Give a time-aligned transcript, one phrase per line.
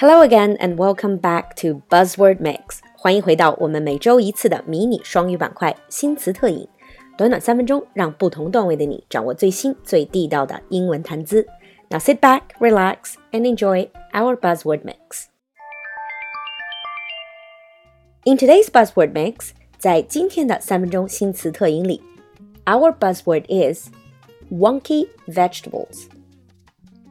[0.00, 2.78] Hello again and welcome back to Buzzword Mix。
[2.96, 6.68] 欢迎回到我们每周一次的迷你双语板块新词特饮，
[7.16, 11.44] 短短三分钟，让不同段位的你掌握最新最地道的英文谈资。
[11.90, 15.24] Now sit back, relax, and enjoy our Buzzword Mix.
[18.22, 22.00] In today's Buzzword Mix，在今天的三分钟新词特饮里，
[22.66, 23.88] our buzzword is
[24.53, 26.05] wonky vegetables。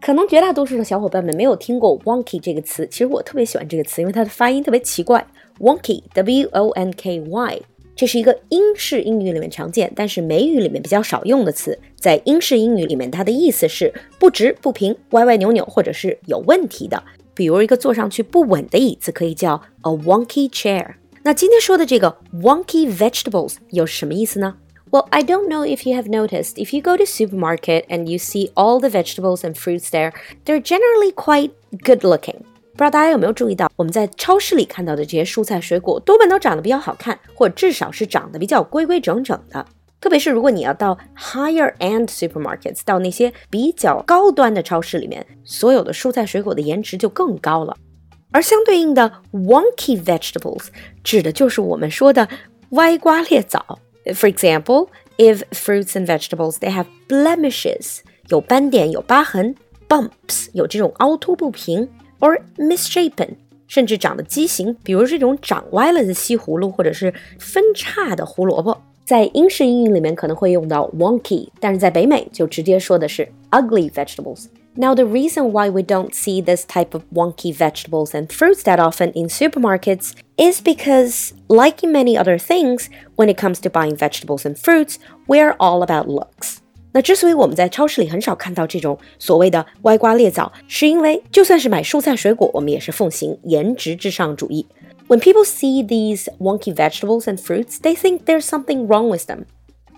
[0.01, 5.25] 可能绝大多数的小伙伴们没有听过 wonky 这个词，其实我特别喜欢这个词，因为它的发音特别奇怪。
[5.61, 7.63] wonky，w o n k y，
[7.95, 11.79] 这是一个英式英语里面常见，但是美语里面比较少用的词。
[12.01, 17.01] 在英式英语里面，它的意思是不直不平、歪歪扭扭，或者是有问题的。
[17.35, 20.95] 比如一个坐上去不稳的椅子，可以叫 a wonky chair。
[21.23, 24.57] 那今天说的这个 wonky vegetables 又是什么意思呢
[24.92, 28.18] ？Well, I don't know if you have noticed, if you go to supermarket and you
[28.18, 30.14] see all the vegetables and fruits there,
[30.46, 31.52] they're generally quite
[31.84, 32.44] good looking.
[32.74, 39.66] 不知道大家有没有注意到，我们在超市里看到的这些蔬菜水果，多半都长得比较好看，或至少是长得比较规规整整的。
[40.00, 47.76] 特别是如果你要到 higher end supermarkets，到那些比较高端的超市里面，所有的蔬菜水果的颜值就更高了。
[48.32, 50.68] 而相对应的 wonky vegetables
[51.04, 52.30] 指的就是我们说的
[52.70, 53.80] 歪瓜裂枣。
[54.14, 59.54] for example, if fruits and vegetables they have blemishes，有斑点、有疤痕；
[59.88, 61.88] bumps 有这种凹凸不平；
[62.20, 63.36] or misshapen，
[63.68, 68.82] 甚至长得畸形，比如这种长歪了的西葫芦，或者是分叉的胡萝卜。
[69.06, 74.48] 在英式英语里面可能会用到 wonky，但是在北美就直接说的是 ugly vegetables。
[74.80, 78.80] now, the reason why we don't see this type of wonky vegetables and fruits that
[78.80, 83.96] often in supermarkets is because, like in many other things, when it comes to buying
[83.96, 86.60] vegetables and fruits, we're all about looks.
[86.94, 94.68] 那之所以我们在超市里很少看到这种所谓的歪瓜裂枣，是因为就算是买蔬菜水果，我们也是奉行颜值至上主义。
[95.08, 99.46] When people see these wonky vegetables and fruits, they think there's something wrong with them.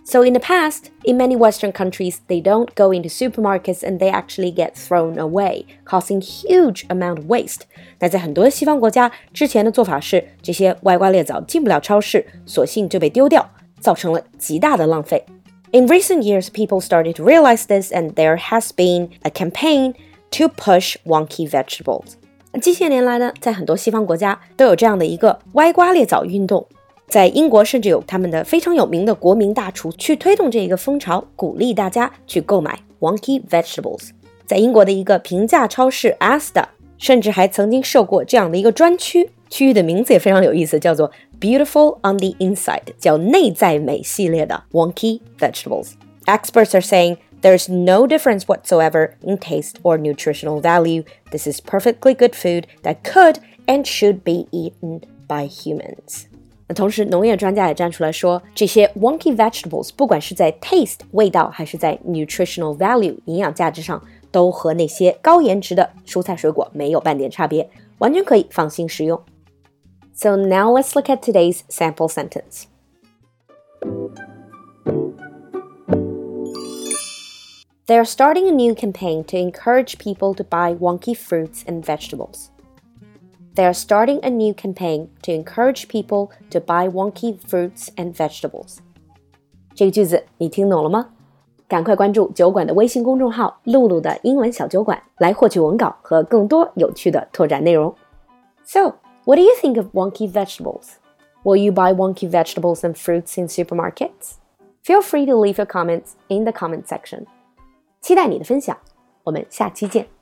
[0.06, 4.10] So in the past, in many Western countries, they don't go into supermarkets and they
[4.10, 7.62] actually get thrown away, causing huge amount of waste.
[8.00, 13.48] 那在很多西方国家，之前的做法是这些歪瓜裂枣进不了超市，索性就被丢掉，
[13.80, 15.24] 造成了极大的浪费。
[15.72, 19.94] In recent years, people started to realize this, and there has been a campaign
[20.32, 22.14] to push wonky vegetables.
[22.60, 26.66] 近些年来呢，在很多西方国家都有这样的一个歪瓜裂枣运动。
[27.08, 34.10] 在英国，甚至有他们的非常有名的国民大厨去推动这一个风潮，鼓励大家去购买 wonky vegetables。
[34.46, 36.66] 在英国的一个平价超市 Asda，
[36.98, 49.98] 甚至还曾经设过这样的一个专区，区域的名字也非常有意思，叫做 Beautiful on the Inside，叫内在美系列的 wonky vegetables。Experts are saying there's no difference whatsoever in taste or
[49.98, 51.04] nutritional value.
[51.32, 56.28] This is perfectly good food that could and should be eaten by humans.
[56.68, 67.68] 那同时，农业专家也站出来说，这些 wonky vegetables 不管是在 taste 味道，还是在 nutritional value 营养价值上，都和那些高颜值的蔬菜水果没有半点差别，
[67.98, 69.20] 完全可以放心食用。
[70.14, 72.66] So now let's look at today's sample sentence.
[77.88, 82.50] They are starting a new campaign to encourage people to buy wonky fruits and vegetables.
[83.56, 88.78] They are starting a new campaign to encourage people to buy wonky fruits and vegetables.
[89.76, 91.10] 这个句子你听懂了吗？
[91.68, 97.94] 赶快关注酒馆的微信公众号“露露的英文小酒馆”来获取文稿和更多有趣的拓展内容。
[98.64, 98.96] So,
[99.26, 100.94] what do you think of wonky vegetables?
[101.44, 104.38] Will you buy wonky vegetables and fruits in supermarkets?
[104.84, 107.26] Feel free to leave your comments in the comment section.
[108.02, 108.78] 期待你的分享，
[109.24, 110.13] 我们下期见。